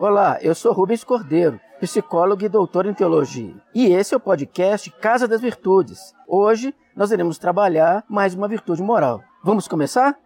[0.00, 3.56] Olá, eu sou Rubens Cordeiro, psicólogo e doutor em teologia.
[3.74, 6.14] E esse é o podcast Casa das Virtudes.
[6.24, 9.20] Hoje nós iremos trabalhar mais uma virtude moral.
[9.42, 10.16] Vamos começar?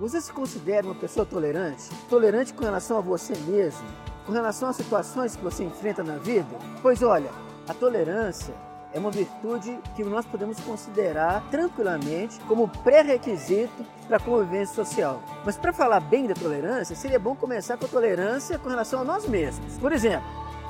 [0.00, 1.88] Você se considera uma pessoa tolerante?
[2.10, 3.86] Tolerante com relação a você mesmo?
[4.26, 6.58] Com relação às situações que você enfrenta na vida?
[6.82, 7.30] Pois olha,
[7.68, 8.52] a tolerância
[8.94, 15.22] é uma virtude que nós podemos considerar tranquilamente como pré-requisito para a convivência social.
[15.44, 19.04] Mas para falar bem da tolerância, seria bom começar com a tolerância com relação a
[19.04, 19.78] nós mesmos.
[19.78, 20.28] Por exemplo,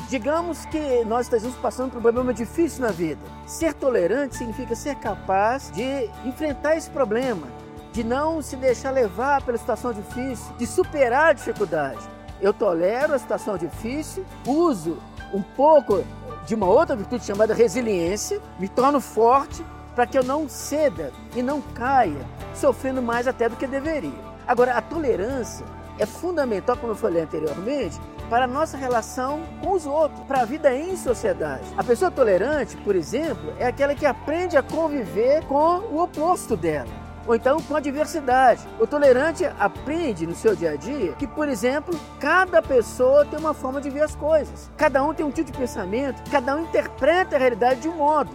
[0.08, 3.20] digamos que nós estamos passando por um problema difícil na vida.
[3.46, 7.46] Ser tolerante significa ser capaz de enfrentar esse problema,
[7.92, 12.00] de não se deixar levar pela situação difícil, de superar a dificuldade.
[12.40, 14.98] Eu tolero a situação difícil, uso
[15.32, 16.04] um pouco
[16.46, 19.64] de uma outra virtude chamada resiliência, me torno forte
[19.94, 24.32] para que eu não ceda e não caia, sofrendo mais até do que deveria.
[24.46, 25.64] Agora, a tolerância
[25.98, 30.44] é fundamental, como eu falei anteriormente, para a nossa relação com os outros, para a
[30.44, 31.64] vida em sociedade.
[31.76, 37.01] A pessoa tolerante, por exemplo, é aquela que aprende a conviver com o oposto dela
[37.26, 38.66] ou então com a diversidade.
[38.80, 43.54] O tolerante aprende no seu dia a dia que, por exemplo, cada pessoa tem uma
[43.54, 44.70] forma de ver as coisas.
[44.76, 48.30] Cada um tem um tipo de pensamento, cada um interpreta a realidade de um modo.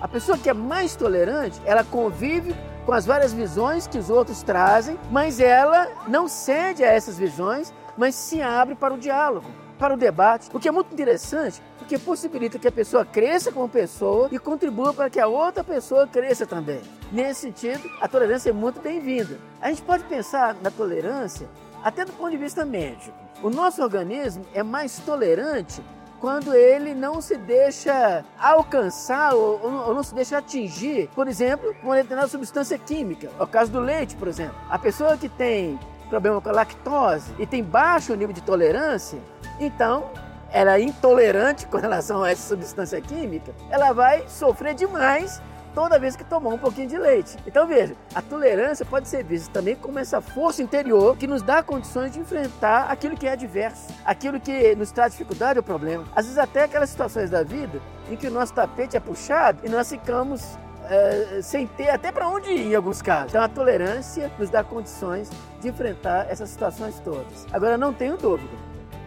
[0.00, 2.54] A pessoa que é mais tolerante, ela convive
[2.86, 7.72] com as várias visões que os outros trazem, mas ela não cede a essas visões,
[7.96, 9.46] mas se abre para o diálogo,
[9.80, 13.66] para o debate, o que é muito interessante, porque possibilita que a pessoa cresça como
[13.66, 16.82] pessoa e contribua para que a outra pessoa cresça também.
[17.10, 19.38] Nesse sentido, a tolerância é muito bem-vinda.
[19.58, 21.48] A gente pode pensar na tolerância
[21.82, 23.16] até do ponto de vista médico.
[23.42, 25.82] O nosso organismo é mais tolerante
[26.20, 31.96] quando ele não se deixa alcançar ou, ou, não se deixa atingir, por exemplo, uma
[31.96, 33.30] determinada substância química.
[33.40, 34.54] É o caso do leite, por exemplo.
[34.68, 39.18] A pessoa que tem problema com a lactose e tem baixo nível de tolerância,
[39.58, 40.10] então
[40.52, 45.40] ela é intolerante com relação a essa substância química, ela vai sofrer demais
[45.72, 47.36] toda vez que tomar um pouquinho de leite.
[47.46, 51.62] Então veja, a tolerância pode ser vista também como essa força interior que nos dá
[51.62, 56.04] condições de enfrentar aquilo que é adverso, aquilo que nos traz dificuldade ou problema.
[56.14, 59.68] Às vezes até aquelas situações da vida em que o nosso tapete é puxado e
[59.68, 60.58] nós ficamos
[60.90, 63.30] é, sem ter até para onde ir em alguns casos.
[63.30, 65.30] Então a tolerância nos dá condições
[65.60, 67.46] de enfrentar essas situações todas.
[67.52, 68.50] Agora não tenho dúvida,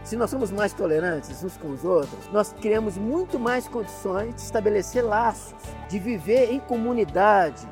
[0.04, 4.42] se nós somos mais tolerantes uns com os outros, nós criamos muito mais condições de
[4.42, 5.54] estabelecer laços,
[5.90, 7.68] de viver em comunidade,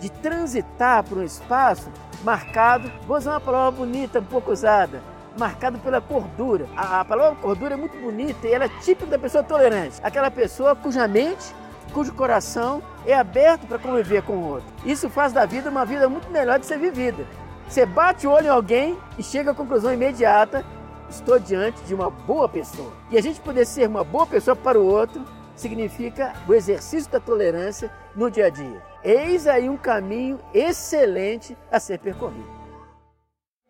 [0.00, 1.90] de transitar por um espaço
[2.22, 5.00] marcado, vou usar uma palavra bonita, um pouco usada,
[5.36, 6.66] marcado pela cordura.
[6.76, 10.30] A, a palavra cordura é muito bonita e ela é típica da pessoa tolerante, aquela
[10.30, 11.52] pessoa cuja mente
[11.92, 14.68] cujo coração é aberto para conviver com o outro.
[14.84, 17.24] Isso faz da vida uma vida muito melhor de ser vivida.
[17.68, 20.64] Você bate o olho em alguém e chega à conclusão imediata
[21.12, 22.92] estou diante de uma boa pessoa.
[23.10, 25.22] E a gente poder ser uma boa pessoa para o outro
[25.54, 28.82] significa o exercício da tolerância no dia a dia.
[29.04, 32.50] Eis aí um caminho excelente a ser percorrido.